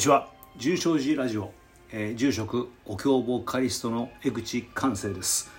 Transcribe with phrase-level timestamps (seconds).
[0.00, 0.28] こんにちは。
[0.56, 1.52] 重症寺ラジオ、
[1.92, 5.50] えー、住職お経ボーカリストの江口寛生です、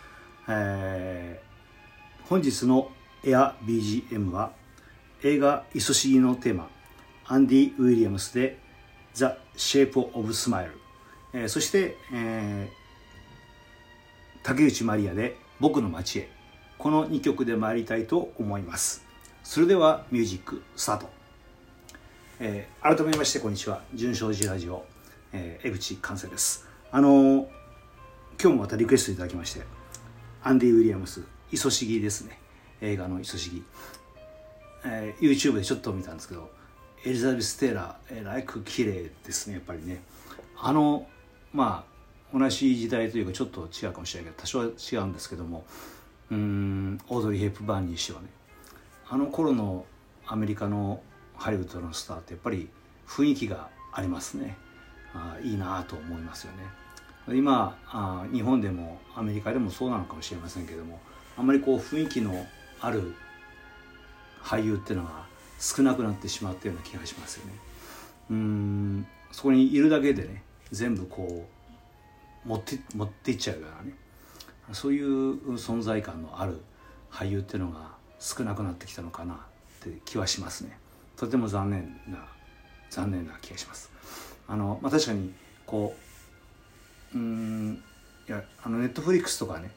[0.50, 2.90] えー、本日の
[3.24, 4.52] エア BGM は
[5.22, 6.72] 映画「いそしぎ」のテーマ
[7.28, 8.58] アンディ・ウィリアムスで
[9.14, 10.72] 「The Shape of Smile」
[11.36, 16.32] え、そして、えー、竹内まりやで「僕の街へ」
[16.80, 19.06] この2曲で参りたいと思います。
[19.44, 21.21] それではミュージックスタート。
[22.44, 23.84] えー、改めましてこんにちは。
[23.94, 24.84] 純正寺ラジオ、
[25.32, 26.68] えー、江口寛生です。
[26.92, 27.46] あのー、
[28.42, 29.62] 今日もまたリクエストいただきまして
[30.42, 31.22] アンディ・ウィリアムス
[31.54, 32.40] 「いそしぎ」ですね。
[32.82, 33.64] 映画の「いそしぎ」
[34.84, 36.50] えー、YouTube でちょっと見たんですけど
[37.06, 40.02] エリザベス・テイラー、えー、ライク綺麗ですねやっぱりね。
[40.58, 41.08] あの
[41.54, 41.86] ま
[42.34, 45.64] あ同じ時代というかちょっと違うかもしれないけど多少は違うんですけども
[46.32, 48.30] うんオードリー・ヘップバーンにしてはね。
[49.08, 49.86] あの頃の
[50.26, 51.04] アメリカの
[51.42, 52.70] ハリウッドのスターってやっぱり
[53.08, 54.56] 雰囲気がありますね。
[55.12, 56.60] あいいなと思いますよね。
[57.36, 61.00] 今あ日本でもアメリカでもそうなのかもしれませんけども
[61.36, 62.46] あんまりこう雰囲気の
[62.80, 63.16] ある
[64.44, 65.26] 俳優っていうのが
[65.60, 67.54] 少なくなってしまったような気がしますよね。
[68.30, 71.48] うんそこにいるだけでね全部こ
[72.46, 73.94] う持って持っていっちゃうようなね
[74.74, 76.62] そういう存在感のある
[77.12, 79.38] 俳優っていうのが少なくなってきたのかなっ
[79.80, 80.78] て気はしますね。
[81.22, 82.26] とても残念な
[82.90, 83.92] 残念な気がします。
[84.48, 85.32] あのまあ、確かに
[85.68, 85.96] こ
[87.14, 87.84] ううん
[88.28, 89.70] いやあのネットフリックスとかね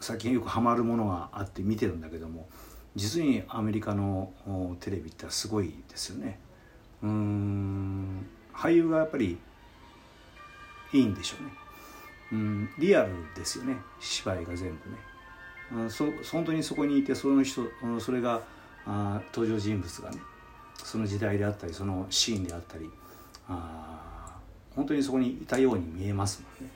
[0.00, 2.48] 最近よくハマるものがあって見てるんだけども
[2.96, 4.32] 実にアメリカの
[4.80, 6.40] テレビってすごいですよね。
[7.04, 9.38] うん俳優がやっぱり
[10.92, 11.52] いいんでしょうね。
[12.32, 14.96] うんリアルですよね芝居が全部ね。
[15.72, 17.62] うん、そ本当にそこにいてその人
[18.00, 18.42] それが
[18.86, 20.18] あ登場人物がね
[20.82, 22.88] その時代であったりそのシーンであったり
[23.48, 24.36] あ
[24.74, 26.72] 本当にそこにいたように見えますもんね。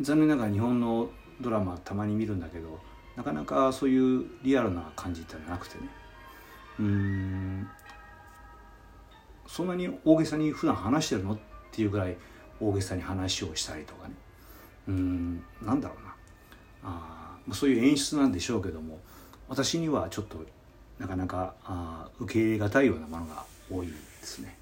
[0.00, 1.08] 残念ながら日本の
[1.40, 2.80] ドラマたまに見るんだけど
[3.16, 5.88] なかなかそういうリアルな感じってなくてね。
[6.80, 7.68] うん。
[9.46, 11.38] そんなに大げさに普段話してるのっ
[11.72, 12.16] ていうぐらい
[12.60, 14.14] 大げさに話をしたりとかね。
[14.88, 15.44] うん。
[15.62, 16.14] なんだろうな。
[16.84, 19.00] あそういう演出なんでしょうけども
[19.48, 20.38] 私にはちょっと
[20.98, 23.92] なかなかあ受け入れがたいようなものが多いで
[24.22, 24.56] すね。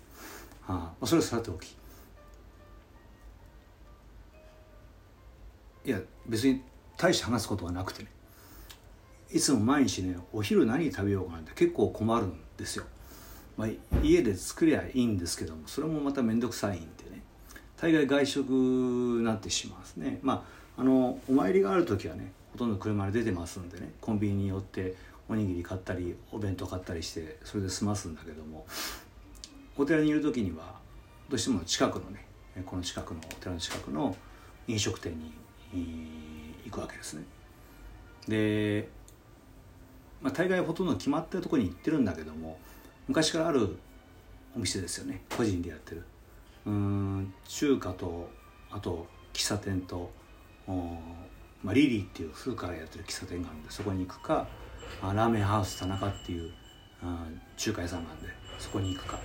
[0.67, 1.75] あまあそれはさておき
[5.84, 6.62] いや別に
[6.97, 8.09] 大して話すことはなくてね
[9.31, 12.84] いつも毎日ねお昼何食べようかなんて結構困るんですよ。
[13.56, 13.69] まあ、
[14.03, 17.23] 家で作りゃいいんですけどもそれもまた面倒くさいんでね
[17.77, 20.19] 大概外食になってしまうんですね。
[20.23, 20.44] ま
[20.77, 24.95] ああのお参りがある時はねほとんど車で出てますんでねコンビニに寄って
[25.29, 28.65] おにぎり買ったりお弁当買ったりしてそれで済ますんだけども
[29.77, 30.77] お寺にいる時には
[31.29, 32.25] どうしても近くのね
[32.65, 34.17] この近くのお寺の近くの
[34.69, 35.35] 飲食店に
[36.65, 37.25] 行くわけですね。
[38.29, 38.89] で、
[40.23, 42.59] まあ、大概ほとんど決まってるとこに行ってるんだけども
[43.09, 43.77] 昔からある
[44.57, 46.05] お店ですよね個人でやってる。
[46.67, 48.31] うん中華と
[48.71, 50.13] あと喫茶店と
[51.65, 54.47] まあ、リリーっていう古くからやってる喫茶店があるんでそこに行くか、
[55.03, 56.53] まあ、ラーメンハウス田中っていう
[57.03, 57.27] あ
[57.57, 59.19] 中華屋さんなんでそこに行くか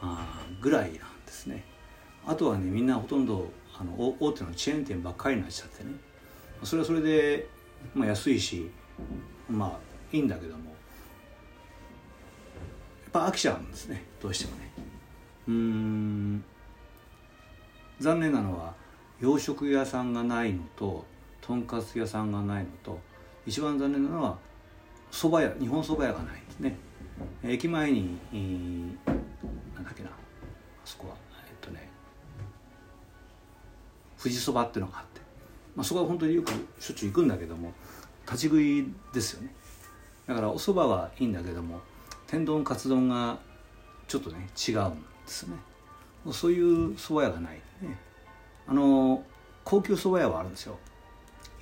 [0.00, 1.64] あぐらいなんですね。
[2.26, 5.90] あとはねみんなほとんどあの大手のチェーン店ばっかりになっちゃってね。
[6.64, 7.46] それはそれで、
[7.94, 8.70] まあ、安いし
[9.48, 9.78] まあ
[10.16, 10.70] いいんだけどもや
[13.08, 14.04] っぱ飽きちゃうんですね。
[14.20, 14.72] どうしてもね。
[15.48, 16.44] うん。
[18.00, 18.74] 残念なのは
[19.20, 21.06] 洋食屋さんがないのと
[21.46, 22.98] とんかつ屋さんがないのと
[23.46, 24.36] 一番残念なのは
[25.12, 26.76] 蕎麦屋日本蕎麦屋がないですね。
[27.44, 28.96] 駅前に、えー、
[29.74, 30.12] なんだっけなあ
[30.84, 31.14] そこは
[31.48, 31.88] えっとね
[34.20, 35.20] 富士そばっていうのがあって、
[35.76, 36.50] まあ、そこは本当によく
[36.80, 37.72] しょっちゅう行くんだけども
[38.26, 39.54] 立ち食いですよね。
[40.26, 41.80] だからお蕎麦はいいんだけども
[42.26, 43.38] 天丼カツ丼が
[44.08, 45.56] ちょっとね違うんですね。
[46.32, 47.96] そういう蕎麦屋がないね。
[48.66, 49.22] あの
[49.62, 50.76] 高級蕎麦屋はあるんですよ。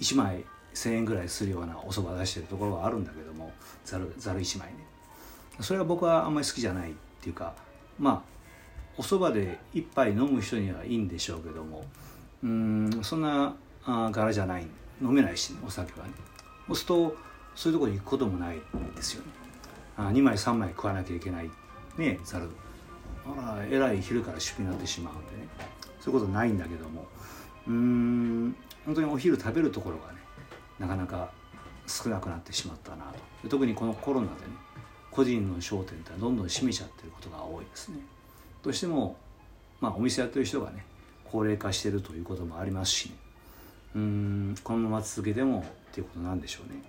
[0.00, 0.44] 1枚
[0.74, 3.52] 1,000円ぐらいするようなお蕎麦出してるところはあるんだけども
[3.84, 4.86] ざるざる1枚ね。
[5.60, 7.54] それは僕はあんまり好きじゃないっていうか
[7.98, 8.22] まあ
[8.96, 11.84] お蕎麦で一杯飲む人にはいいんでしょうけども
[12.42, 13.54] うんそんな
[13.84, 14.66] あ柄じゃない。
[15.02, 16.12] 飲めないし、ね、お酒はね。
[16.68, 17.16] そうすると
[17.54, 18.60] そういうところに行くこともない
[18.94, 19.32] ですよね。
[19.96, 21.50] あ2枚3枚食わなきゃいけない。
[21.98, 22.48] ねざる。
[23.26, 25.48] あらえらい昼から出費になってしまうんでね。
[26.00, 27.06] そういうことないんだけども。
[27.66, 28.56] うん。
[28.84, 30.18] 本当にお昼食べるところがね
[30.78, 31.30] なかなか
[31.86, 33.04] 少なくなってしまったな
[33.42, 33.48] と。
[33.48, 34.38] 特にこのコロナでね
[35.10, 37.98] 個人の商店ってどんどん閉めちゃってることが多いですね。
[38.62, 39.16] どうしても、
[39.80, 40.84] まあ、お店やってる人がね
[41.24, 43.14] 高齢化してるということもありますし、ね、
[43.96, 46.82] うんこのまま続けてもっていうことなんでしょうね。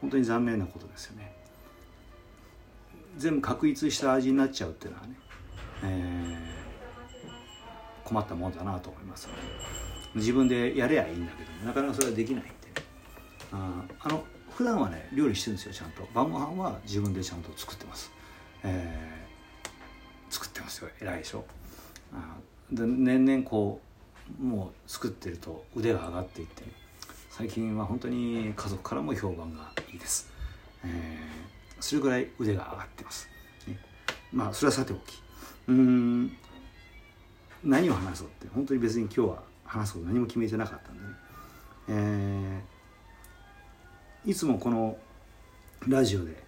[0.00, 1.32] 本当に残念なことですよね。
[3.16, 5.14] 全部確立した味になっちゃうっていうのはね、
[5.82, 12.54] えー、困ったもんだなと思いますので自分でやればいいんだけどなかなかそれはできないんで、ね、
[13.52, 16.08] ああの普段はね料理してるんですよちゃんと。
[16.12, 18.10] 晩ご飯は自分でちゃんと作ってます、
[18.64, 21.44] えー、作ってますよ偉いでしょ。
[22.12, 22.36] あ
[22.72, 23.80] で年々こ
[24.40, 26.62] うもう作ってると腕が上がっていって、
[27.30, 30.30] 最近は本当に家族からも評判がいいです、
[30.84, 33.28] えー、それぐらい腕が上がってます、
[33.66, 33.78] ね、
[34.30, 35.22] まあそれはさておき。
[35.68, 36.36] うん
[37.64, 41.08] 何を話そうって本当に別に今日は話すこと何も決めてなかったんでね、
[41.88, 44.96] えー、いつもこの
[45.86, 46.42] ラジオで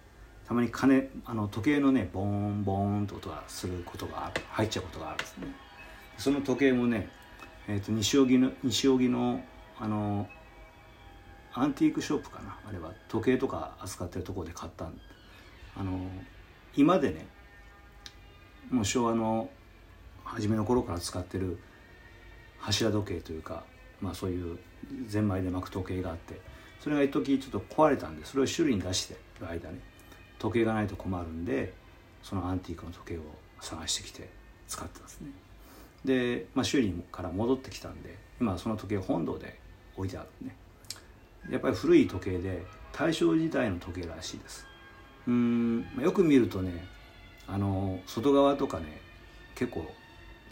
[0.47, 5.47] たまに鐘あの時計のねボーンボーンと音がすることがある入っちゃうことがあるんですね。
[6.17, 7.09] その時計もね、
[7.67, 9.41] えーと、西荻の西荻の
[9.79, 10.27] あの
[11.53, 14.89] アンティークショップかなあれは時計とか扱ってるとこで買った
[15.75, 15.99] あの
[16.75, 17.27] 今でね
[18.69, 19.49] もう昭和の
[20.23, 21.59] 初めの頃から使ってる
[22.61, 23.63] 柱時計というか、
[23.99, 24.57] まあ、そういう
[25.07, 26.39] ゼンマイで巻く時計があって
[26.79, 29.79] それが一時ちょっと壊れたんでそれを修理に出してる間ね
[30.39, 31.73] 時計がないと困るんで
[32.23, 33.21] そのアンティークの時計を
[33.59, 34.29] 探してきて
[34.67, 35.29] 使ってますね。
[36.05, 39.59] で、まあ、修理から戻ってきたんで今その時計本堂で
[39.95, 40.55] 置いてあるね
[41.49, 44.65] やっぱり古い時計で大正時代の時計らしいです。
[45.27, 46.85] うん、まあ、よく見るとね
[47.47, 49.01] あの外側とかね
[49.55, 49.81] 結構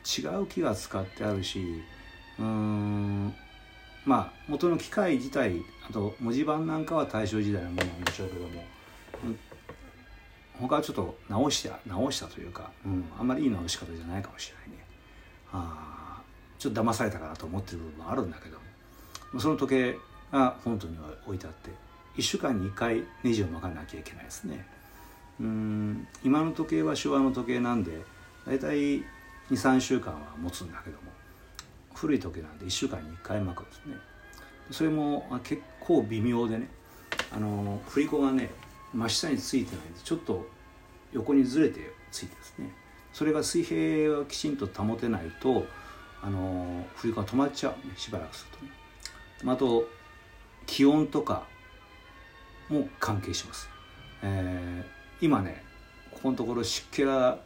[0.05, 1.81] 違う木が使ってあるし
[2.39, 3.33] うん。
[4.05, 8.63] まあ元の機械自体あと文字盤なんかは大正時代のものなんでしょうけども、
[9.25, 9.39] うん、
[10.59, 14.85] 他はちょっと直した直したというか、うん、あんまりいい直し方じゃないかもしれないね。
[15.51, 16.21] あ
[16.57, 19.39] ちょっと騙されたかなと思ってる部分もあるんだけども。
[19.39, 19.97] その時計
[20.31, 21.69] が本当には置いてあって
[22.17, 24.65] 1週間に1回ネジを巻かなきゃいけないですね。
[25.39, 26.07] うん。
[26.23, 27.91] 今の時計は昭和の時計なんで
[28.45, 29.03] 大体
[29.51, 31.18] 23週間は持つんだけども。
[31.99, 33.95] 古い時なんで1週間に1回巻くんですね。
[34.71, 36.69] それも結構微妙でね
[37.35, 38.49] あの振り子がね
[38.93, 40.47] 真下についてないんでちょっと
[41.11, 42.73] 横にずれてついてですね。
[43.11, 45.65] それが水平をきちんと保てないと
[46.21, 49.51] あの振り子が止まっちゃうねしばらくするとね。
[49.51, 49.89] あと
[50.67, 51.47] 気温とか
[52.69, 53.67] も関係します、
[54.21, 55.63] えー、今ね
[56.11, 57.39] ここのところ湿気が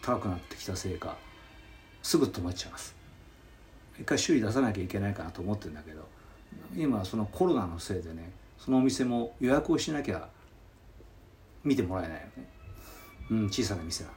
[0.00, 1.16] 高くなってきたせいか
[2.02, 3.01] すぐ止まっちゃいます。
[4.02, 6.06] 一回修理出さなきゃいけないかなと思ってるんだけど
[6.76, 10.28] 今そのコロナのせいでねそのお店も予約をしなきゃ
[11.64, 12.48] 見てもらえないよね、
[13.30, 14.12] うん、小さな店なん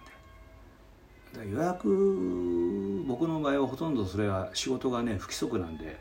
[1.46, 5.98] で予約僕の場合はほとんどそれは仕事がね不規則なんで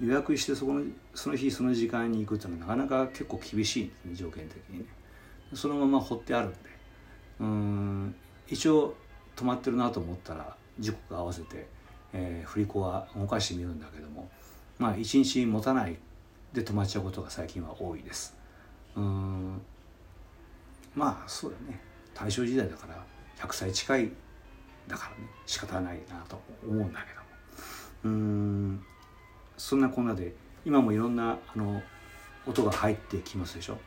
[0.00, 0.84] 予約してそこの
[1.14, 4.84] その日その時間に行くっていうのはなかなか結構厳しいんですね条件的にね。
[5.54, 6.56] そのまま放ってあるんで。
[7.40, 8.14] うん
[8.48, 8.94] 一応
[9.36, 11.66] 止まってるなと思ったら時刻合わせて、
[12.12, 14.30] えー、振り子は動かしてみるんだけども
[14.78, 15.96] まあ一日持たない
[16.52, 18.34] で止まっちゃうことが最近は多いです。
[18.96, 19.60] うん。
[20.94, 21.80] まあそうだね。
[22.14, 23.04] 大正時代だから
[23.38, 24.10] 100歳近い
[24.86, 25.28] だからね。
[25.46, 27.14] 仕方ないなと思うんだけ
[28.04, 28.16] ども。
[28.16, 28.82] うん。
[29.56, 30.34] そんなこんなで
[30.64, 31.82] 今もいろんなあの
[32.46, 33.78] 音が入ってきますでしょ、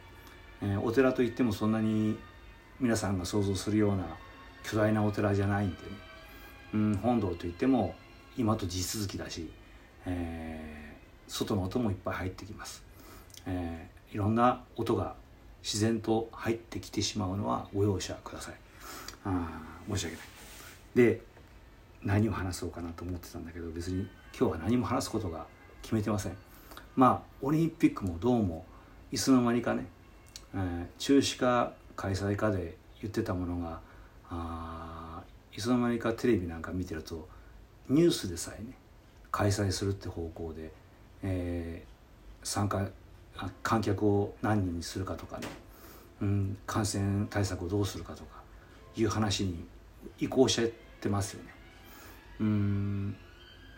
[0.62, 2.18] えー、お寺といってもそんなに
[2.80, 4.06] 皆さんが想像するような
[4.64, 5.82] 巨大なお寺じゃないんでね、
[6.74, 7.96] うん、本堂といっても
[8.38, 9.50] 今と地続きだし、
[10.06, 12.84] えー、外の音もいっぱい入ってきます、
[13.46, 15.16] えー、いろんな音が
[15.64, 18.56] 自然と入ってきてしまうのはご容赦ください。
[19.26, 20.26] あ申し訳ない。
[20.96, 21.22] で
[22.04, 24.08] 何を話そうかなと思ってたんだけど別に
[24.38, 25.46] 今日は何も話すことが
[25.84, 26.38] 決めてません。
[26.96, 28.66] まあオリンピックもどうも
[29.12, 29.86] いつの間にかね、
[30.56, 33.80] えー、中止か開催かで言ってたものが
[34.30, 35.22] あ
[35.56, 37.28] いつの間にかテレビなんか見てると
[37.90, 38.74] ニュースでさえね
[39.32, 40.72] 開催するって方向で、
[41.24, 42.90] えー、参加
[43.64, 45.48] 観客を何人にするかとかね、
[46.22, 48.42] うん、感染対策をどうするかとか
[48.96, 49.66] いう話に
[50.20, 50.68] 移行しちゃっ
[51.00, 51.50] てますよね。
[52.42, 53.16] うん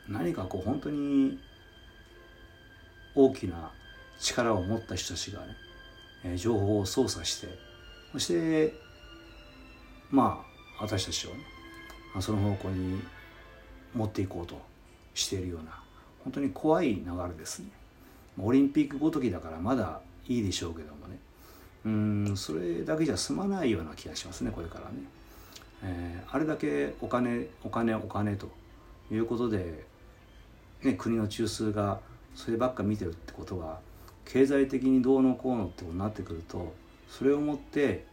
[0.10, 1.40] 何かこう本当に
[3.16, 3.72] 大きな
[4.20, 5.48] 力を持った人たちがね、
[6.24, 7.48] えー、情報を操作して
[8.12, 8.74] そして
[10.10, 10.44] ま
[10.80, 11.38] あ私たちをね
[12.22, 13.02] その方向に
[13.96, 14.60] 持っていこうと
[15.14, 15.80] しているような
[16.24, 17.68] 本当に怖い流れですね。
[18.42, 21.20] オリンピックごときだからまだいいでしょうけどもね。
[21.86, 24.98] うんそれだけじゃ済まないような気がしますねこれからね、
[25.84, 28.50] えー、あれだけお金お金お金と
[29.12, 29.84] いうことで、
[30.82, 32.00] ね、国の中枢が
[32.36, 33.80] そればっか見てるってことは
[34.26, 36.74] 経済的にどうのこうのってことになってくると
[37.10, 38.06] それをもって、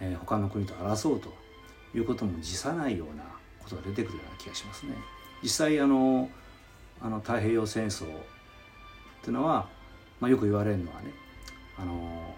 [0.00, 1.28] えー、他の国と争うと
[1.94, 3.24] いうことも辞さないような
[3.62, 4.94] ことが出てくるような気がしますね。
[5.42, 6.28] 実際あの
[7.00, 8.08] あの太平洋戦争っ
[9.22, 9.68] ていうのは、
[10.20, 11.12] まあ、よく言われるのはね
[11.78, 12.34] あの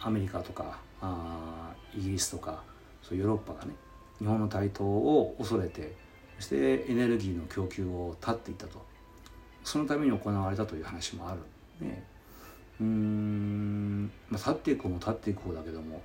[0.00, 2.62] アメリカとかあイギリスとか
[3.02, 3.72] そうヨーロッパがね
[4.18, 5.94] 日本の台頭を恐れて
[6.38, 8.94] そしてエネルギーの供給を断っていたと。
[9.64, 11.40] そのために行われたという話もある。
[11.86, 12.04] ね。
[12.80, 16.02] うん、まあ、立っていく方も立っていく方だけども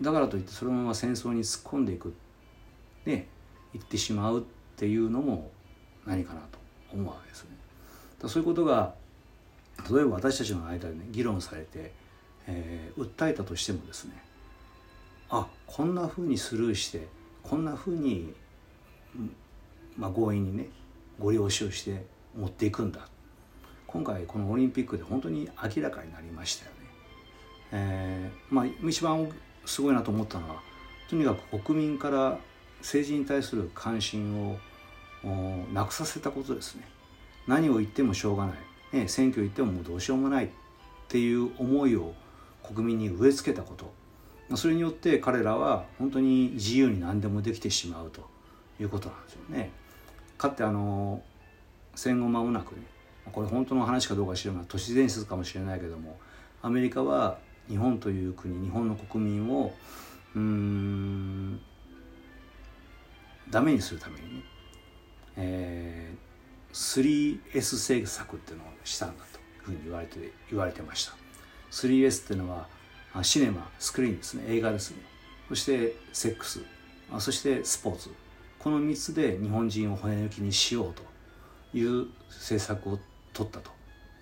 [0.00, 2.14] だからといってそのまま戦争に突っ込んでいく
[3.04, 3.26] ね
[3.72, 4.42] 言ってしまうっ
[4.80, 5.50] ていうのも
[6.06, 6.58] 何かなと
[6.90, 7.50] 思うわけですね。
[8.18, 8.94] だそういうことが
[9.90, 11.92] 例えば私たちの間でね議論されて、
[12.46, 14.12] えー、訴えたとしてもですね
[15.28, 17.08] あこんなふうにスルーして
[17.42, 18.32] こんなふうに、
[19.98, 20.68] まあ、強引にね
[21.18, 23.06] ご了承して持っていくんだ
[23.86, 26.76] 今回このオリンピックで本当に明らかになりましたよね。
[27.72, 29.30] えー、まあ一番
[29.66, 30.62] すごいなと思ったのは
[31.10, 32.38] とにかく国民から
[32.78, 34.58] 政治に対する関心を
[35.72, 36.88] なくさせたことですね。
[37.46, 38.54] 何を言ってもしょうがな
[38.92, 40.46] い、ね、選挙行ってももうどうしようもない。
[40.46, 40.48] っ
[41.08, 42.14] ていう思いを
[42.62, 44.56] 国民に植え付けたこと。
[44.56, 48.30] それによって彼らは本当に自由に何でもできてしまうと。
[48.80, 49.70] いうことなんですよね。
[50.38, 51.22] かってあの
[51.94, 52.82] 戦後間もなくね。
[53.30, 56.18] これ本当の話かどうか知らない都市伝説かもしれないけども
[56.62, 59.72] アメリカは日本という国日本の国民を
[60.34, 61.60] うん
[63.50, 64.42] ダメにするためにね、
[65.40, 71.14] えー、3S 政策っていうのをしたんだというふうに言われて言われてました。
[71.70, 72.68] 3S っていうのは
[73.22, 74.44] シネマスクリーンですね。
[74.48, 74.98] 映画ですね。
[75.48, 76.60] そしてセックス。
[77.18, 78.10] そしてスポーツ。
[78.58, 81.02] この3つで日本人を骨抜きにしようと
[81.76, 82.98] いう政策を
[83.32, 83.70] 取ったと。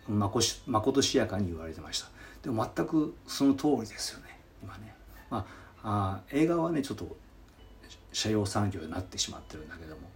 [0.08, 2.08] まことしやかに言われてました。
[2.42, 4.40] でも全くその通りですよね。
[4.62, 4.94] 今ね、
[5.28, 5.46] ま
[5.82, 7.16] あ、あ映画はねちょっと
[8.12, 10.08] 社用産業になってしまってるんだけども。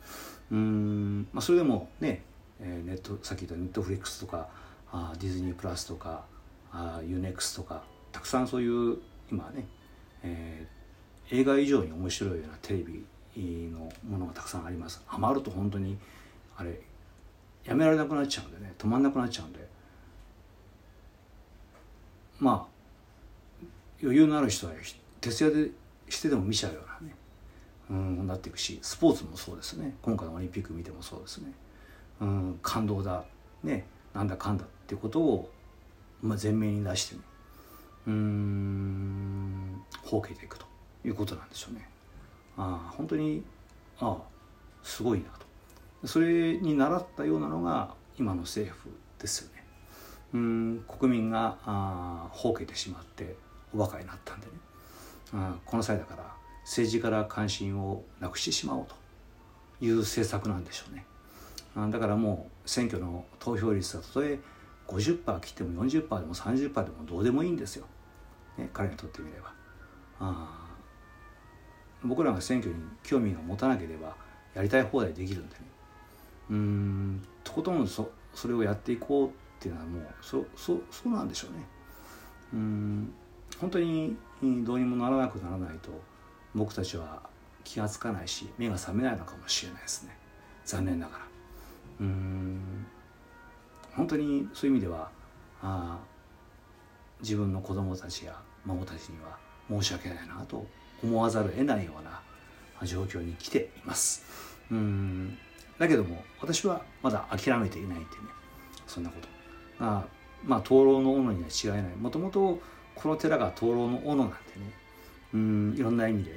[0.52, 2.23] うん、まあ、それでもね、
[2.61, 4.49] えー、ネットさっき言ったネットフリックスとか
[4.92, 6.25] あディズニープラスとか
[6.71, 7.82] あユーネクスとか
[8.12, 8.99] たくさんそういう
[9.30, 9.66] 今ね、
[10.23, 13.02] えー、映画以上に面白いようなテレビ
[13.71, 15.02] のものがたくさんあります。
[15.09, 15.97] 余ると本当に
[16.54, 16.78] あれ
[17.64, 19.66] やめられなくなっちゃうんでね止まんなくなっちゃうんで。
[22.38, 23.66] まあ
[24.02, 24.75] 余裕のある人は
[25.23, 25.71] 徹夜で
[26.11, 27.14] してでも見ちゃうようなね。
[27.92, 29.94] うんなっていくしスポーツもそうですね。
[30.00, 31.52] 今回のオリンピック見てもそうですね。
[32.22, 33.25] うん感動だ。
[33.62, 35.50] ねなんだかんだっていうことを、
[36.22, 37.20] まあ、前面に出してね。
[38.06, 40.64] うんほうけていくと
[41.04, 41.87] いうことなんでしょうね。
[42.56, 43.44] ああ本当に
[44.00, 44.16] ああ
[44.82, 45.26] すごいな
[46.02, 46.08] と。
[46.08, 49.64] それに倣ったようなのが今の政府ですよね。
[50.32, 53.37] うん国民があほうけてしまって
[53.75, 54.52] おバカになったんでね。
[55.34, 58.95] あこの際だから政治から関心をなくしてしまおうと
[59.85, 61.07] いう政策なんでしょうね。
[61.90, 64.38] だからもう選挙の投票率はたとえ
[64.87, 67.87] 50%切っても40%でも30%でもどうでもいいんですよ、
[68.59, 69.52] ね、彼にとってみれば。
[70.21, 70.62] あ
[72.04, 74.14] 僕らが選挙に興味を持たなければ
[74.54, 75.61] やりたい放題できるんでね
[76.50, 81.66] うんとことんそそれをやっていこうっていうのはもうそそそうなんでしょうね
[82.54, 83.12] うん
[83.61, 85.90] 本当にどうにもならなくならないと
[86.54, 87.23] 僕たちは
[87.64, 90.16] 気が付かないし目が覚めないのかもしれないですね。
[90.64, 91.25] 残念ながら。
[92.00, 92.87] うん。
[93.94, 95.11] 本当にそういう意味では
[95.62, 95.99] あ
[97.21, 99.37] 自分の子供たちや孫たちには
[99.68, 100.66] 申し訳ないなと
[101.02, 102.23] 思わざるを得ないような
[102.87, 104.25] 状況に来ています。
[104.71, 105.38] うん。
[105.78, 108.23] だけども私はまだ諦めていないってね
[108.87, 109.28] そんなこと。
[109.78, 110.06] ま
[110.50, 111.97] あ灯籠の斧には違いない。
[111.97, 112.61] もともと
[112.94, 114.82] この寺が灯籠の斧なんでね
[115.35, 116.33] うんいろんな意味で、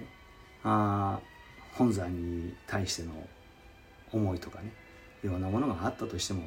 [0.63, 1.19] あ
[1.73, 3.11] 本山に対しての
[4.11, 4.71] 思いとかね
[5.23, 6.43] いろんなものがあったとしても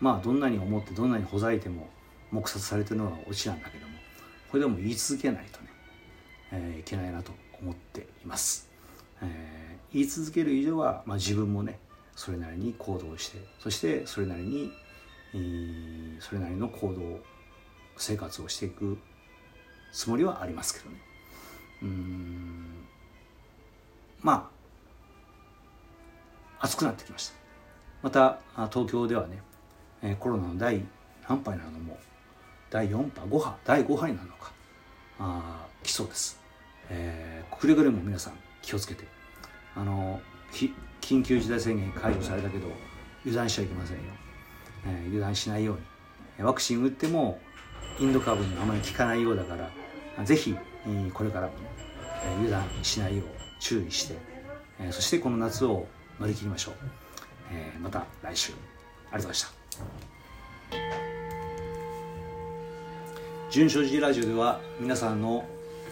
[0.00, 1.88] まあどんなに思ってどんなにほざいても
[2.30, 3.94] 黙殺されてるのがオチなんだけども
[4.50, 5.68] これでも言い続けないとね、
[6.52, 8.68] えー、いけないなと思っています、
[9.22, 11.78] えー、言い続ける以上は、まあ、自分もね
[12.14, 14.72] それなりに行動してそしてそれなりに、
[15.34, 17.20] えー、それなりの行動
[17.96, 18.98] 生活をしていく
[19.92, 21.05] つもりはありますけどね。
[21.82, 22.86] うん。
[24.20, 24.50] ま
[26.60, 27.34] あ暑くなってきました。
[28.02, 28.40] また
[28.70, 29.40] 東京ではね
[30.02, 30.82] え、コロナの第
[31.28, 31.98] 何波になるのも
[32.70, 34.52] 第4波5波第5波になるのか
[35.18, 36.40] あ来そうです、
[36.90, 39.16] えー、くれぐれも皆さん気をつけて。
[39.76, 40.20] あの
[41.02, 42.66] 緊急事態宣言解除されたけど
[43.20, 44.02] 油断しちゃいけませんよ、
[44.86, 45.76] えー、油断しないよう
[46.38, 46.44] に。
[46.44, 47.38] ワクチン打っても
[48.00, 50.56] インド株にあまり効かないようだからぜひ
[51.12, 51.52] これからも、
[52.38, 53.26] 油断しないよう
[53.60, 54.16] 注意して
[54.90, 55.86] そしてこの夏を
[56.18, 58.52] 乗り切りましょう、また来週。
[58.52, 58.64] ありが
[59.10, 59.48] とうございました。
[63.50, 65.44] 純正寺ラジオでは皆さんの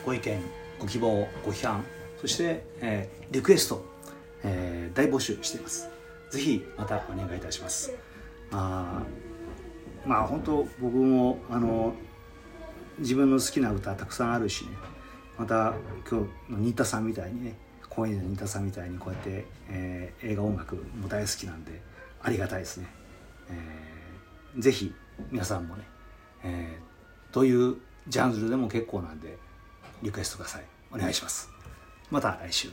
[0.04, 0.42] ご意見
[0.78, 1.84] ご希望ご批判
[2.20, 3.84] そして、えー、リクエスト、
[4.42, 5.88] えー、大募集しています。
[6.30, 7.92] ぜひまたお願いいたします。
[8.50, 9.02] あ
[10.04, 11.94] まあ本当僕もあの
[12.98, 14.70] 自分の好きな歌たくさんあるしね。
[15.38, 15.74] また
[16.08, 17.56] 今日の新田さんみたいにね
[17.88, 21.80] 高円寺の新田さんみたいにこうやって、えー、映画音楽も大好きなんで
[22.22, 22.88] ありがたいですね、
[23.50, 24.94] えー、ぜひ
[25.30, 25.84] 皆さんもね、
[26.44, 27.76] えー、どういう
[28.08, 29.38] ジャンルでも結構なんで
[30.02, 30.64] リクエストください。
[30.92, 31.50] お願いします。
[32.10, 32.68] また来週。